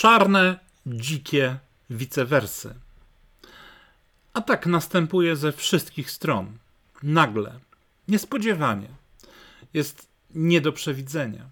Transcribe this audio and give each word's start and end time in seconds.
Czarne, 0.00 0.58
dzikie 0.86 1.58
wicewersy. 1.90 2.74
Atak 4.32 4.66
następuje 4.66 5.36
ze 5.36 5.52
wszystkich 5.52 6.10
stron. 6.10 6.58
Nagle, 7.02 7.60
niespodziewanie. 8.08 8.88
Jest 9.74 10.08
nie 10.34 10.60
do 10.60 10.72
przewidzenia. 10.72 11.50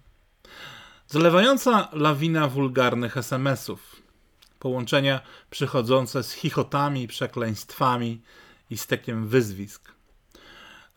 Zalewająca 1.07 1.89
lawina 1.93 2.47
wulgarnych 2.47 3.17
SMS-ów. 3.17 3.95
Połączenia 4.59 5.21
przychodzące 5.49 6.23
z 6.23 6.31
chichotami, 6.31 7.07
przekleństwami 7.07 8.21
i 8.69 8.77
stekiem 8.77 9.27
wyzwisk. 9.27 9.91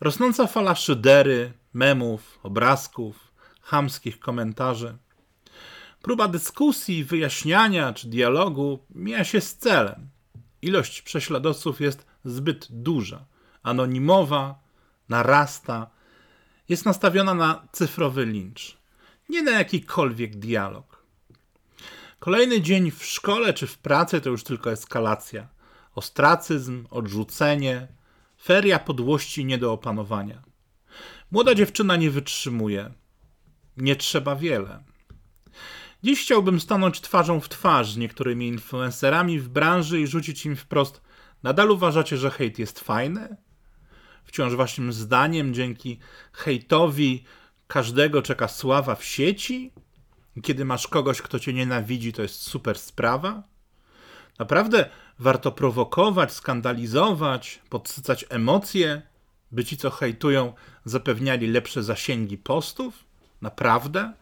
Rosnąca 0.01 0.47
fala 0.47 0.75
szydery, 0.75 1.53
memów, 1.73 2.39
obrazków, 2.43 3.31
chamskich 3.61 4.19
komentarzy. 4.19 4.97
Próba 6.03 6.27
dyskusji, 6.27 7.03
wyjaśniania 7.03 7.93
czy 7.93 8.07
dialogu 8.07 8.79
mija 8.89 9.23
się 9.23 9.41
z 9.41 9.57
celem. 9.57 10.09
Ilość 10.61 11.01
prześladowców 11.01 11.81
jest 11.81 12.05
zbyt 12.25 12.67
duża, 12.69 13.25
anonimowa, 13.61 14.59
narasta, 15.09 15.89
jest 16.69 16.85
nastawiona 16.85 17.33
na 17.33 17.67
cyfrowy 17.71 18.25
lincz, 18.25 18.77
nie 19.29 19.41
na 19.41 19.51
jakikolwiek 19.51 20.35
dialog. 20.35 21.03
Kolejny 22.19 22.61
dzień 22.61 22.91
w 22.91 23.05
szkole 23.05 23.53
czy 23.53 23.67
w 23.67 23.77
pracy 23.77 24.21
to 24.21 24.29
już 24.29 24.43
tylko 24.43 24.71
eskalacja. 24.71 25.47
Ostracyzm, 25.95 26.87
odrzucenie, 26.89 27.87
feria 28.43 28.79
podłości 28.79 29.45
nie 29.45 29.57
do 29.57 29.73
opanowania. 29.73 30.41
Młoda 31.31 31.55
dziewczyna 31.55 31.95
nie 31.95 32.11
wytrzymuje. 32.11 32.93
Nie 33.77 33.95
trzeba 33.95 34.35
wiele. 34.35 34.92
Dziś 36.03 36.21
chciałbym 36.21 36.59
stanąć 36.59 37.01
twarzą 37.01 37.39
w 37.39 37.49
twarz 37.49 37.91
z 37.91 37.97
niektórymi 37.97 38.47
influencerami 38.47 39.39
w 39.39 39.49
branży 39.49 40.01
i 40.01 40.07
rzucić 40.07 40.45
im 40.45 40.55
wprost: 40.55 41.01
Nadal 41.43 41.71
uważacie, 41.71 42.17
że 42.17 42.31
hejt 42.31 42.59
jest 42.59 42.79
fajny? 42.79 43.37
Wciąż 44.23 44.55
waszym 44.55 44.93
zdaniem 44.93 45.53
dzięki 45.53 45.99
hejtowi 46.33 47.23
każdego 47.67 48.21
czeka 48.21 48.47
sława 48.47 48.95
w 48.95 49.05
sieci? 49.05 49.71
Kiedy 50.43 50.65
masz 50.65 50.87
kogoś, 50.87 51.21
kto 51.21 51.39
cię 51.39 51.53
nienawidzi, 51.53 52.13
to 52.13 52.21
jest 52.21 52.41
super 52.41 52.79
sprawa? 52.79 53.43
Naprawdę 54.39 54.89
warto 55.19 55.51
prowokować, 55.51 56.33
skandalizować, 56.33 57.61
podsycać 57.69 58.25
emocje, 58.29 59.01
by 59.51 59.65
ci, 59.65 59.77
co 59.77 59.89
hejtują, 59.89 60.53
zapewniali 60.85 61.47
lepsze 61.47 61.83
zasięgi 61.83 62.37
postów? 62.37 63.05
Naprawdę? 63.41 64.13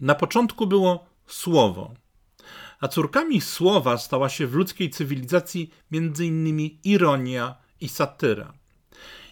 Na 0.00 0.14
początku 0.14 0.66
było 0.66 1.06
słowo, 1.26 1.94
a 2.80 2.88
córkami 2.88 3.40
słowa 3.40 3.98
stała 3.98 4.28
się 4.28 4.46
w 4.46 4.54
ludzkiej 4.54 4.90
cywilizacji 4.90 5.70
m.in. 5.92 6.70
ironia 6.84 7.54
i 7.80 7.88
satyra. 7.88 8.52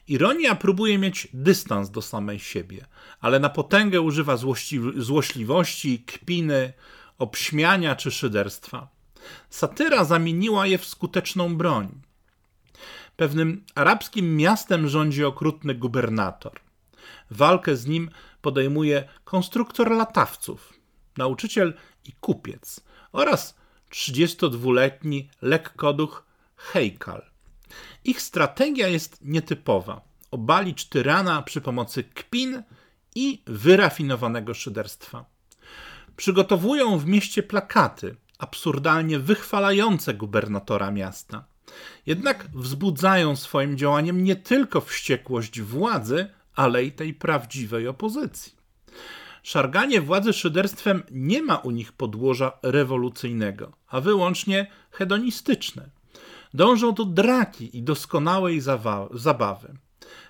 Ironia 0.08 0.54
próbuje 0.54 0.98
mieć 0.98 1.28
dystans 1.32 1.90
do 1.90 2.02
samej 2.02 2.38
siebie, 2.38 2.86
ale 3.20 3.40
na 3.40 3.48
potęgę 3.48 4.00
używa 4.00 4.36
złośliwości, 4.96 5.98
kpiny, 5.98 6.72
obśmiania 7.18 7.96
czy 7.96 8.10
szyderstwa. 8.10 8.88
Satyra 9.50 10.04
zamieniła 10.04 10.66
je 10.66 10.78
w 10.78 10.86
skuteczną 10.86 11.56
broń. 11.56 12.00
Pewnym 13.16 13.64
arabskim 13.74 14.36
miastem 14.36 14.88
rządzi 14.88 15.24
okrutny 15.24 15.74
gubernator. 15.74 16.52
Walkę 17.30 17.76
z 17.76 17.86
nim 17.86 18.10
podejmuje 18.46 19.08
konstruktor 19.24 19.90
latawców, 19.90 20.72
nauczyciel 21.16 21.74
i 22.04 22.12
kupiec 22.12 22.80
oraz 23.12 23.56
32-letni 23.90 25.28
lekkoduch 25.42 26.24
Heikal. 26.56 27.22
Ich 28.04 28.20
strategia 28.22 28.88
jest 28.88 29.18
nietypowa. 29.22 30.00
Obalić 30.30 30.88
tyrana 30.88 31.42
przy 31.42 31.60
pomocy 31.60 32.04
kpin 32.04 32.62
i 33.14 33.42
wyrafinowanego 33.46 34.54
szyderstwa. 34.54 35.24
Przygotowują 36.16 36.98
w 36.98 37.06
mieście 37.06 37.42
plakaty, 37.42 38.16
absurdalnie 38.38 39.18
wychwalające 39.18 40.14
gubernatora 40.14 40.90
miasta. 40.90 41.44
Jednak 42.06 42.48
wzbudzają 42.54 43.36
swoim 43.36 43.78
działaniem 43.78 44.24
nie 44.24 44.36
tylko 44.36 44.80
wściekłość 44.80 45.60
władzy, 45.60 46.35
ale 46.56 46.84
i 46.84 46.92
tej 46.92 47.14
prawdziwej 47.14 47.88
opozycji. 47.88 48.52
Szarganie 49.42 50.00
władzy 50.00 50.32
szyderstwem 50.32 51.02
nie 51.10 51.42
ma 51.42 51.56
u 51.56 51.70
nich 51.70 51.92
podłoża 51.92 52.52
rewolucyjnego, 52.62 53.72
a 53.88 54.00
wyłącznie 54.00 54.66
hedonistyczne. 54.90 55.90
Dążą 56.54 56.92
do 56.92 57.04
draki 57.04 57.78
i 57.78 57.82
doskonałej 57.82 58.60
zabawy. 59.10 59.74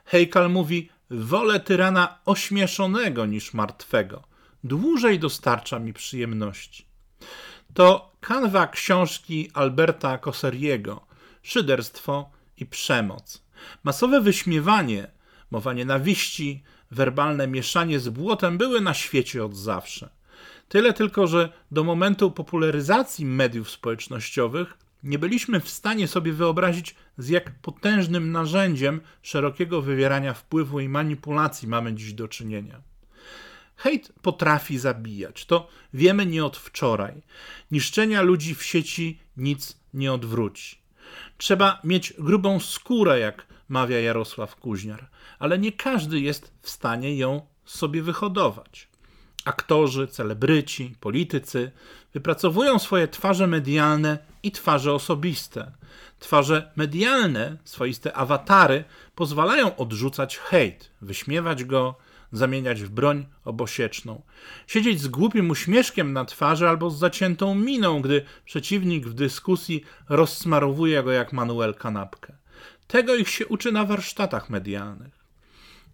Hejkal 0.05 0.51
mówi: 0.51 0.89
Wolę 1.11 1.61
tyrana 1.61 2.19
ośmieszonego 2.25 3.27
niż 3.27 3.55
martwego. 3.55 4.23
Dłużej 4.65 5.19
dostarcza 5.19 5.79
mi 5.79 5.93
przyjemności. 5.93 6.87
To 7.75 8.13
kanwa 8.21 8.67
książki 8.67 9.51
Alberta 9.55 10.19
Cosseriego 10.19 11.07
Szyderstwo 11.43 12.31
i 12.57 12.67
przemoc. 12.67 13.43
Masowe 13.85 14.21
wyśmiewanie 14.21 15.11
mowa 15.51 15.73
nienawiści, 15.73 16.63
werbalne 16.91 17.47
mieszanie 17.49 18.01
z 18.01 18.09
błotem 18.09 18.59
były 18.59 18.81
na 18.81 18.95
świecie 18.95 19.45
od 19.45 19.57
zawsze. 19.57 20.11
Tyle 20.69 20.93
tylko, 20.93 21.27
że 21.27 21.53
do 21.71 21.85
momentu 21.85 22.31
popularyzacji 22.31 23.27
mediów 23.27 23.71
społecznościowych 23.71 24.79
nie 25.03 25.19
byliśmy 25.19 25.61
w 25.61 25.69
stanie 25.69 26.09
sobie 26.09 26.33
wyobrazić, 26.33 26.95
z 27.19 27.29
jak 27.29 27.59
potężnym 27.61 28.33
narzędziem 28.33 29.01
szerokiego 29.23 29.83
wywierania 29.83 30.35
wpływu 30.35 30.81
i 30.81 30.89
manipulacji 30.89 31.69
mamy 31.69 31.95
dziś 31.95 32.13
do 32.13 32.29
czynienia. 32.29 32.83
Hejt 33.77 34.13
potrafi 34.23 34.79
zabijać, 34.79 35.45
to 35.45 35.69
wiemy 35.95 36.27
nie 36.27 36.45
od 36.45 36.57
wczoraj. 36.57 37.23
Niszczenia 37.71 38.23
ludzi 38.23 38.55
w 38.55 38.63
sieci 38.63 39.19
nic 39.37 39.77
nie 39.95 40.13
odwróci. 40.13 40.79
Trzeba 41.39 41.81
mieć 41.85 42.15
grubą 42.19 42.61
skórę, 42.61 43.19
jak 43.19 43.47
mawia 43.69 44.01
Jarosław 44.01 44.57
Kuźniar, 44.57 45.09
ale 45.39 45.59
nie 45.59 45.73
każdy 45.73 46.21
jest 46.21 46.53
w 46.63 46.71
stanie 46.71 47.17
ją 47.17 47.41
sobie 47.65 48.03
wyhodować. 48.03 48.89
Aktorzy, 49.45 50.07
celebryci, 50.07 50.95
politycy 51.01 51.71
wypracowują 52.15 52.79
swoje 52.79 53.09
twarze 53.09 53.47
medialne 53.47 54.19
i 54.43 54.53
twarze 54.53 54.93
osobiste. 54.93 55.73
Twarze 56.19 56.73
medialne, 56.77 57.57
swoiste 57.65 58.15
awatary, 58.15 58.85
pozwalają 59.15 59.77
odrzucać 59.77 60.39
hejt, 60.39 60.91
wyśmiewać 61.01 61.65
go, 61.65 61.95
zamieniać 62.33 62.83
w 62.83 62.91
broń 62.91 63.27
obosieczną. 63.45 64.23
Siedzieć 64.67 65.01
z 65.01 65.09
głupim 65.09 65.51
uśmieszkiem 65.51 66.13
na 66.13 66.25
twarzy 66.25 66.69
albo 66.69 66.91
z 66.91 66.99
zaciętą 66.99 67.55
miną, 67.55 68.03
gdy 68.03 68.25
przeciwnik 68.45 69.07
w 69.07 69.15
dyskusji 69.15 69.85
rozsmarowuje 70.09 71.03
go 71.03 71.13
jak 71.13 71.33
Manuel 71.33 71.75
kanapkę. 71.75 72.33
Tego 72.87 73.15
ich 73.15 73.29
się 73.29 73.47
uczy 73.47 73.73
na 73.73 73.85
warsztatach 73.85 74.51
medialnych. 74.51 75.27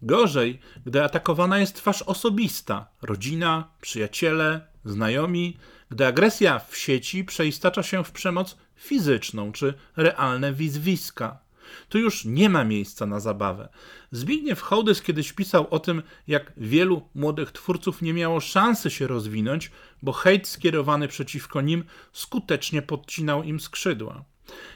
Gorzej, 0.01 0.59
gdy 0.85 1.03
atakowana 1.03 1.59
jest 1.59 1.75
twarz 1.75 2.01
osobista, 2.01 2.87
rodzina, 3.01 3.69
przyjaciele, 3.81 4.67
znajomi, 4.85 5.57
gdy 5.89 6.05
agresja 6.05 6.59
w 6.59 6.77
sieci 6.77 7.23
przeistacza 7.23 7.83
się 7.83 8.03
w 8.03 8.11
przemoc 8.11 8.57
fizyczną 8.75 9.51
czy 9.51 9.73
realne 9.95 10.53
wizwiska. 10.53 11.39
Tu 11.89 11.99
już 11.99 12.25
nie 12.25 12.49
ma 12.49 12.63
miejsca 12.63 13.05
na 13.05 13.19
zabawę. 13.19 13.69
Zbigniew 14.11 14.61
Hołdys 14.61 15.01
kiedyś 15.01 15.33
pisał 15.33 15.67
o 15.69 15.79
tym, 15.79 16.03
jak 16.27 16.53
wielu 16.57 17.09
młodych 17.15 17.51
twórców 17.51 18.01
nie 18.01 18.13
miało 18.13 18.39
szansy 18.39 18.89
się 18.89 19.07
rozwinąć, 19.07 19.71
bo 20.01 20.11
hejt 20.11 20.47
skierowany 20.47 21.07
przeciwko 21.07 21.61
nim 21.61 21.83
skutecznie 22.13 22.81
podcinał 22.81 23.43
im 23.43 23.59
skrzydła. 23.59 24.23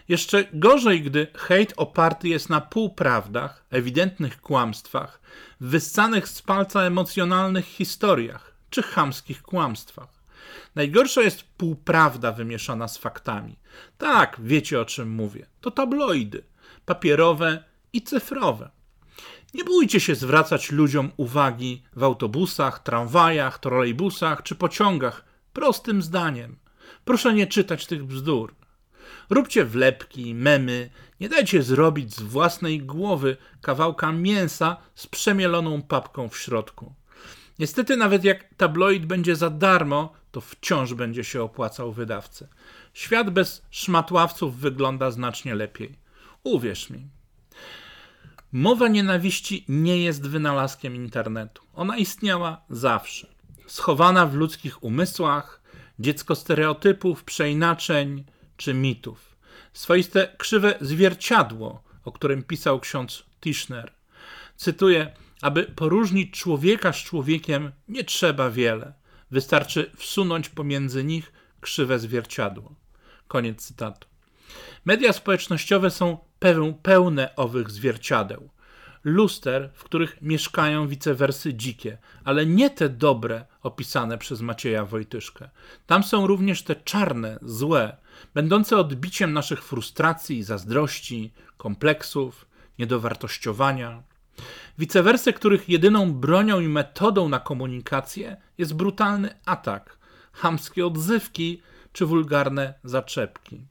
Jeszcze 0.08 0.46
gorzej, 0.54 1.02
gdy 1.02 1.28
hejt 1.36 1.74
oparty 1.78 2.28
jest 2.28 2.50
na 2.50 2.62
półprawdach, 2.62 3.66
ewidentnych 3.69 4.42
kłamstwach, 4.42 5.22
wyssanych 5.60 6.28
z 6.28 6.42
palca 6.42 6.81
emocjonalnych 6.81 7.66
historiach 7.66 8.54
czy 8.69 8.84
chamskich 8.84 9.42
kłamstwach. 9.42 10.10
Najgorsza 10.75 11.22
jest 11.22 11.44
półprawda 11.44 12.31
wymieszana 12.31 12.88
z 12.88 12.98
faktami. 12.98 13.56
Tak, 13.98 14.38
wiecie 14.44 14.81
o 14.81 14.86
czym 14.86 15.10
mówię. 15.10 15.46
To 15.62 15.72
tabloidy, 15.72 16.44
papierowe 16.86 17.64
i 17.94 18.02
cyfrowe. 18.02 18.69
Nie 19.54 19.64
bójcie 19.64 20.00
się 20.00 20.16
zwracać 20.16 20.72
ludziom 20.72 21.12
uwagi 21.18 21.84
w 21.96 22.04
autobusach, 22.04 22.84
tramwajach, 22.84 23.60
trolejbusach 23.60 24.44
czy 24.44 24.56
pociągach 24.56 25.25
prostym 25.54 26.02
zdaniem. 26.02 26.58
Proszę 27.06 27.34
nie 27.34 27.48
czytać 27.48 27.86
tych 27.86 28.04
bzdur. 28.04 28.56
Róbcie 29.30 29.65
wlepki, 29.65 30.36
memy, 30.36 30.89
nie 31.19 31.30
dajcie 31.30 31.63
zrobić 31.63 32.15
z 32.15 32.21
własnej 32.21 32.80
głowy 32.81 33.38
kawałka 33.62 34.12
mięsa 34.12 34.77
z 34.95 35.07
przemieloną 35.07 35.81
papką 35.81 36.30
w 36.30 36.38
środku. 36.38 36.94
Niestety, 37.59 37.98
nawet 37.98 38.24
jak 38.24 38.45
tabloid 38.57 39.06
będzie 39.06 39.36
za 39.36 39.50
darmo, 39.50 40.13
to 40.31 40.42
wciąż 40.42 40.94
będzie 40.94 41.24
się 41.24 41.42
opłacał 41.42 41.92
wydawcy. 41.92 42.48
Świat 42.94 43.30
bez 43.30 43.65
szmatławców 43.69 44.57
wygląda 44.57 45.12
znacznie 45.12 45.56
lepiej. 45.56 45.95
Uwierz 46.44 46.89
mi. 46.89 47.07
Mowa 48.51 48.88
nienawiści 48.88 49.65
nie 49.68 50.04
jest 50.04 50.27
wynalazkiem 50.27 50.95
internetu. 50.95 51.63
Ona 51.74 51.98
istniała 51.98 52.62
zawsze. 52.69 53.27
Schowana 53.68 54.25
w 54.25 54.33
ludzkich 54.33 54.83
umysłach, 54.83 55.62
dziecko 56.00 56.36
stereotypów, 56.36 57.24
przeinaczeń 57.24 58.24
czy 58.57 58.74
mitów. 58.74 59.36
Swoiste 59.74 60.36
krzywe 60.38 60.77
zwierciadło, 60.81 61.83
o 62.06 62.12
którym 62.12 62.44
pisał 62.44 62.80
ksiądz 62.80 63.24
Tischner. 63.42 63.92
Cytuję: 64.56 65.13
Aby 65.42 65.63
poróżnić 65.63 66.39
człowieka 66.39 66.94
z 66.94 66.98
człowiekiem, 66.98 67.71
nie 67.88 68.04
trzeba 68.04 68.50
wiele. 68.50 68.94
Wystarczy 69.31 69.92
wsunąć 69.95 70.50
pomiędzy 70.50 71.04
nich 71.04 71.31
krzywe 71.62 72.00
zwierciadło. 72.00 72.75
Koniec 73.27 73.65
cytatu. 73.65 74.07
Media 74.86 75.13
społecznościowe 75.13 75.92
są 75.92 76.18
pełne 76.83 77.36
owych 77.36 77.71
zwierciadeł. 77.71 78.50
Luster, 79.04 79.69
w 79.74 79.83
których 79.83 80.21
mieszkają 80.21 80.88
wicewersy 80.88 81.54
dzikie, 81.54 81.98
ale 82.24 82.45
nie 82.45 82.69
te 82.69 82.89
dobre 82.89 83.45
opisane 83.62 84.18
przez 84.18 84.42
Macieja 84.42 84.86
Wojtyszkę. 84.86 85.50
Tam 85.86 86.04
są 86.04 86.27
również 86.27 86.63
te 86.63 86.75
czarne, 86.75 87.39
złe, 87.42 87.98
będące 88.34 88.78
odbiciem 88.78 89.34
naszych 89.34 89.64
frustracji, 89.64 90.44
zazdrości, 90.44 91.34
kompleksów, 91.58 92.46
niedowartościowania. 92.80 94.04
Wicewersy, 94.78 95.34
których 95.34 95.69
jedyną 95.69 96.14
bronią 96.14 96.60
i 96.60 96.68
metodą 96.68 97.30
na 97.30 97.40
komunikację 97.40 98.38
jest 98.58 98.74
brutalny 98.74 99.30
atak, 99.46 99.98
chamskie 100.34 100.86
odzywki 100.86 101.62
czy 101.94 102.06
wulgarne 102.06 102.74
zaczepki. 102.84 103.62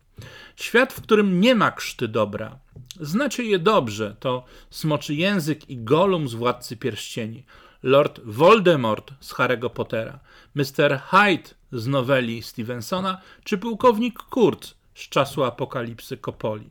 Świat, 0.57 0.93
w 0.93 1.01
którym 1.01 1.41
nie 1.41 1.55
ma 1.55 1.71
krzty 1.71 2.09
dobra. 2.09 2.59
Znacie 3.01 3.43
je 3.43 3.59
dobrze, 3.59 4.17
to 4.21 4.45
Smoczy 4.71 5.15
Język 5.15 5.71
i 5.71 5.77
Gollum 5.77 6.29
z 6.29 6.35
Władcy 6.35 6.77
Pierścieni, 6.77 7.45
Lord 7.83 8.21
Voldemort 8.25 9.13
z 9.21 9.35
Harry'ego 9.35 9.71
Pottera, 9.71 10.19
Mr. 10.55 11.01
Hyde 11.11 11.51
z 11.77 11.87
noweli 11.87 12.43
Stevensona, 12.43 13.21
czy 13.45 13.59
pułkownik 13.59 14.19
Kurt 14.19 14.75
z 14.95 15.09
czasu 15.09 15.45
apokalipsy 15.45 16.17
Kopoli. 16.17 16.71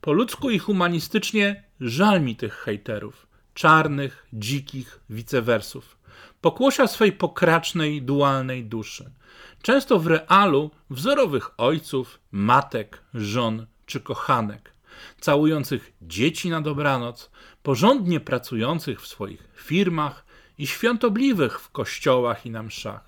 Po 0.00 0.12
ludzku 0.12 0.50
i 0.50 0.58
humanistycznie 0.58 1.64
żal 1.80 2.22
mi 2.22 2.36
tych 2.36 2.54
hejterów, 2.54 3.26
czarnych, 3.54 4.26
dzikich 4.32 5.00
wicewersów, 5.10 5.96
pokłosia 6.40 6.86
swej 6.86 7.12
pokracznej, 7.12 8.02
dualnej 8.02 8.64
duszy. 8.64 9.10
Często 9.62 9.98
w 9.98 10.06
realu 10.06 10.70
wzorowych 10.90 11.50
ojców, 11.60 12.20
matek, 12.32 13.02
żon 13.14 13.66
czy 13.86 14.00
kochanek, 14.00 14.72
całujących 15.20 15.92
dzieci 16.02 16.50
na 16.50 16.60
dobranoc, 16.60 17.30
porządnie 17.62 18.20
pracujących 18.20 19.02
w 19.02 19.06
swoich 19.06 19.48
firmach 19.54 20.26
i 20.58 20.66
świątobliwych 20.66 21.60
w 21.60 21.70
kościołach 21.70 22.46
i 22.46 22.50
na 22.50 22.62
mszach. 22.62 23.05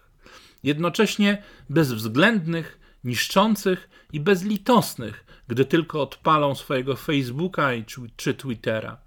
Jednocześnie 0.63 1.43
bezwzględnych, 1.71 2.79
niszczących 3.05 3.89
i 4.13 4.21
bezlitosnych, 4.21 5.25
gdy 5.49 5.65
tylko 5.65 6.03
odpalą 6.03 6.55
swojego 6.55 6.97
Facebooka 6.97 7.71
czy 8.17 8.35
Twittera. 8.35 8.99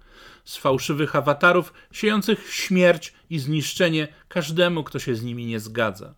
Z 0.44 0.56
fałszywych 0.56 1.16
awatarów 1.16 1.72
siejących 1.92 2.52
śmierć 2.54 3.12
i 3.30 3.38
zniszczenie 3.38 4.08
każdemu, 4.28 4.84
kto 4.84 4.98
się 4.98 5.14
z 5.14 5.22
nimi 5.22 5.46
nie 5.46 5.60
zgadza. 5.60 6.14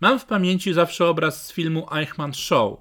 Mam 0.00 0.18
w 0.18 0.24
pamięci 0.24 0.72
zawsze 0.72 1.06
obraz 1.06 1.46
z 1.46 1.52
filmu 1.52 1.86
Eichmann 1.94 2.34
Show. 2.34 2.78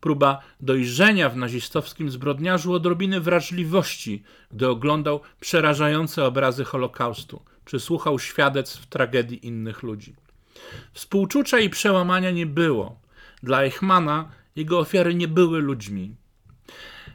Próba 0.00 0.42
dojrzenia 0.60 1.28
w 1.28 1.36
nazistowskim 1.36 2.10
zbrodniarzu 2.10 2.72
odrobiny 2.72 3.20
wrażliwości, 3.20 4.22
gdy 4.50 4.68
oglądał 4.68 5.20
przerażające 5.40 6.24
obrazy 6.24 6.64
Holokaustu, 6.64 7.42
czy 7.64 7.80
słuchał 7.80 8.18
świadectw 8.18 8.86
tragedii 8.86 9.46
innych 9.46 9.82
ludzi. 9.82 10.14
Współczucia 10.92 11.58
i 11.58 11.70
przełamania 11.70 12.30
nie 12.30 12.46
było. 12.46 13.00
Dla 13.42 13.62
Eichmana 13.62 14.28
jego 14.56 14.78
ofiary 14.78 15.14
nie 15.14 15.28
były 15.28 15.60
ludźmi. 15.60 16.16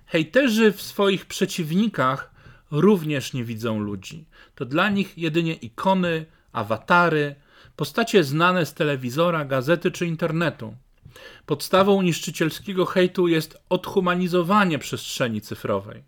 Hejterzy 0.05 0.71
w 0.71 0.81
swoich 0.81 1.25
przeciwnikach 1.25 2.31
również 2.71 3.33
nie 3.33 3.43
widzą 3.43 3.79
ludzi. 3.79 4.25
To 4.55 4.65
dla 4.65 4.89
nich 4.89 5.17
jedynie 5.17 5.53
ikony, 5.53 6.25
awatary, 6.51 7.35
postacie 7.75 8.23
znane 8.23 8.65
z 8.65 8.73
telewizora, 8.73 9.45
gazety 9.45 9.91
czy 9.91 10.05
internetu. 10.05 10.75
Podstawą 11.45 12.01
niszczycielskiego 12.01 12.85
hejtu 12.85 13.27
jest 13.27 13.57
odhumanizowanie 13.69 14.79
przestrzeni 14.79 15.41
cyfrowej. 15.41 16.03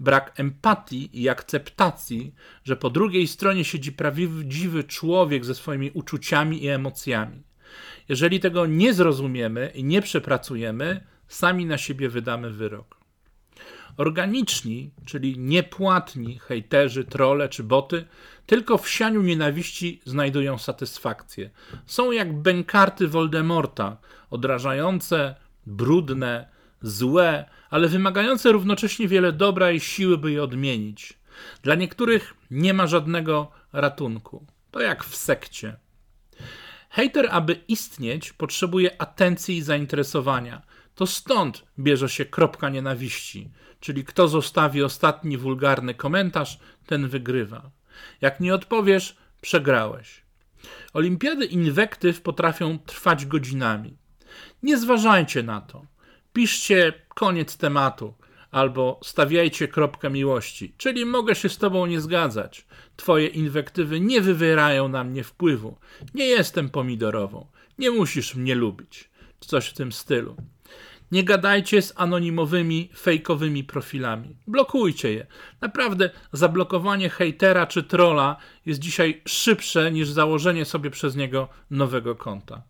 Brak 0.00 0.40
empatii 0.40 1.22
i 1.22 1.28
akceptacji, 1.28 2.34
że 2.64 2.76
po 2.76 2.90
drugiej 2.90 3.26
stronie 3.26 3.64
siedzi 3.64 3.92
prawdziwy 3.92 4.84
człowiek 4.84 5.44
ze 5.44 5.54
swoimi 5.54 5.90
uczuciami 5.90 6.64
i 6.64 6.68
emocjami. 6.68 7.42
Jeżeli 8.08 8.40
tego 8.40 8.66
nie 8.66 8.94
zrozumiemy 8.94 9.72
i 9.74 9.84
nie 9.84 10.02
przepracujemy, 10.02 11.06
sami 11.28 11.66
na 11.66 11.78
siebie 11.78 12.08
wydamy 12.08 12.50
wyrok. 12.50 13.00
Organiczni, 13.96 14.90
czyli 15.04 15.38
niepłatni 15.38 16.38
hejterzy, 16.38 17.04
trole 17.04 17.48
czy 17.48 17.64
boty, 17.64 18.04
tylko 18.46 18.78
w 18.78 18.88
sianiu 18.88 19.22
nienawiści 19.22 20.00
znajdują 20.04 20.58
satysfakcję. 20.58 21.50
Są 21.86 22.10
jak 22.10 22.42
bękarty 22.42 23.08
Voldemorta, 23.08 23.96
odrażające, 24.30 25.34
brudne, 25.66 26.48
złe, 26.82 27.44
ale 27.70 27.88
wymagające 27.88 28.52
równocześnie 28.52 29.08
wiele 29.08 29.32
dobra 29.32 29.70
i 29.70 29.80
siły, 29.80 30.18
by 30.18 30.32
je 30.32 30.42
odmienić. 30.42 31.18
Dla 31.62 31.74
niektórych 31.74 32.34
nie 32.50 32.74
ma 32.74 32.86
żadnego 32.86 33.50
ratunku. 33.72 34.46
To 34.70 34.80
jak 34.80 35.04
w 35.04 35.16
sekcie. 35.16 35.76
Hejter, 36.90 37.28
aby 37.30 37.60
istnieć, 37.68 38.32
potrzebuje 38.32 39.02
atencji 39.02 39.56
i 39.56 39.62
zainteresowania. 39.62 40.62
To 40.94 41.06
stąd 41.06 41.64
bierze 41.78 42.08
się 42.08 42.24
kropka 42.24 42.68
nienawiści, 42.68 43.50
czyli 43.80 44.04
kto 44.04 44.28
zostawi 44.28 44.82
ostatni 44.82 45.36
wulgarny 45.36 45.94
komentarz, 45.94 46.58
ten 46.86 47.08
wygrywa. 47.08 47.70
Jak 48.20 48.40
nie 48.40 48.54
odpowiesz, 48.54 49.16
przegrałeś. 49.40 50.22
Olimpiady 50.92 51.44
inwektyw 51.44 52.22
potrafią 52.22 52.78
trwać 52.78 53.26
godzinami. 53.26 53.96
Nie 54.62 54.78
zważajcie 54.78 55.42
na 55.42 55.60
to. 55.60 55.86
Piszcie 56.32 56.92
koniec 57.08 57.56
tematu 57.56 58.14
albo 58.50 59.00
stawiajcie 59.04 59.68
kropkę 59.68 60.10
miłości, 60.10 60.74
czyli 60.76 61.06
mogę 61.06 61.34
się 61.34 61.48
z 61.48 61.58
tobą 61.58 61.86
nie 61.86 62.00
zgadzać. 62.00 62.66
Twoje 62.96 63.26
inwektywy 63.26 64.00
nie 64.00 64.20
wywierają 64.20 64.88
na 64.88 65.04
mnie 65.04 65.24
wpływu. 65.24 65.76
Nie 66.14 66.26
jestem 66.26 66.68
pomidorową. 66.68 67.46
Nie 67.78 67.90
musisz 67.90 68.34
mnie 68.34 68.54
lubić. 68.54 69.10
Coś 69.40 69.68
w 69.68 69.74
tym 69.74 69.92
stylu. 69.92 70.36
Nie 71.12 71.24
gadajcie 71.24 71.82
z 71.82 71.92
anonimowymi, 71.96 72.90
fejkowymi 72.98 73.64
profilami. 73.64 74.36
Blokujcie 74.46 75.12
je. 75.12 75.26
Naprawdę, 75.60 76.10
zablokowanie 76.32 77.08
hejtera 77.08 77.66
czy 77.66 77.82
trola 77.82 78.36
jest 78.66 78.80
dzisiaj 78.80 79.22
szybsze 79.26 79.92
niż 79.92 80.08
założenie 80.08 80.64
sobie 80.64 80.90
przez 80.90 81.16
niego 81.16 81.48
nowego 81.70 82.14
konta. 82.16 82.62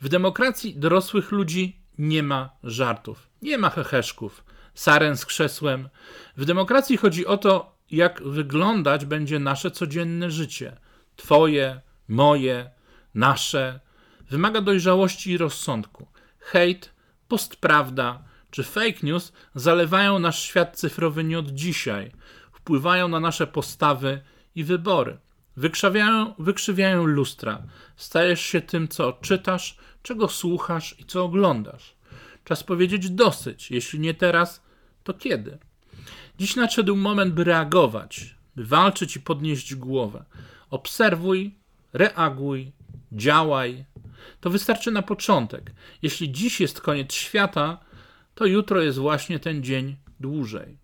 W 0.00 0.08
demokracji 0.08 0.74
dorosłych 0.76 1.32
ludzi 1.32 1.79
nie 2.00 2.22
ma 2.22 2.50
żartów, 2.62 3.28
nie 3.42 3.58
ma 3.58 3.70
heheszków, 3.70 4.44
saren 4.74 5.16
z 5.16 5.26
krzesłem. 5.26 5.88
W 6.36 6.44
demokracji 6.44 6.96
chodzi 6.96 7.26
o 7.26 7.36
to, 7.36 7.76
jak 7.90 8.22
wyglądać 8.22 9.04
będzie 9.04 9.38
nasze 9.38 9.70
codzienne 9.70 10.30
życie. 10.30 10.76
Twoje, 11.16 11.80
moje, 12.08 12.70
nasze. 13.14 13.80
Wymaga 14.30 14.60
dojrzałości 14.60 15.30
i 15.30 15.38
rozsądku. 15.38 16.06
Hejt 16.38 16.94
postprawda 17.28 18.22
czy 18.50 18.64
fake 18.64 18.98
news 19.02 19.32
zalewają 19.54 20.18
nasz 20.18 20.42
świat 20.42 20.76
cyfrowy 20.76 21.24
nie 21.24 21.38
od 21.38 21.50
dzisiaj, 21.50 22.12
wpływają 22.52 23.08
na 23.08 23.20
nasze 23.20 23.46
postawy 23.46 24.22
i 24.54 24.64
wybory. 24.64 25.18
Wykrzywiają, 25.56 26.34
wykrzywiają 26.38 27.06
lustra. 27.06 27.62
Stajesz 27.96 28.40
się 28.40 28.60
tym, 28.60 28.88
co 28.88 29.12
czytasz, 29.12 29.76
czego 30.02 30.28
słuchasz 30.28 30.96
i 30.98 31.04
co 31.04 31.24
oglądasz. 31.24 31.94
Czas 32.44 32.62
powiedzieć 32.62 33.10
dosyć. 33.10 33.70
Jeśli 33.70 34.00
nie 34.00 34.14
teraz, 34.14 34.62
to 35.04 35.14
kiedy? 35.14 35.58
Dziś 36.38 36.56
nadszedł 36.56 36.96
moment, 36.96 37.34
by 37.34 37.44
reagować, 37.44 38.34
by 38.56 38.64
walczyć 38.64 39.16
i 39.16 39.20
podnieść 39.20 39.74
głowę. 39.74 40.24
Obserwuj, 40.70 41.54
reaguj, 41.92 42.72
działaj, 43.12 43.84
to 44.40 44.50
wystarczy 44.50 44.90
na 44.90 45.02
początek. 45.02 45.72
Jeśli 46.02 46.32
dziś 46.32 46.60
jest 46.60 46.80
koniec 46.80 47.12
świata, 47.12 47.78
to 48.34 48.46
jutro 48.46 48.82
jest 48.82 48.98
właśnie 48.98 49.38
ten 49.38 49.62
dzień 49.62 49.96
dłużej. 50.20 50.79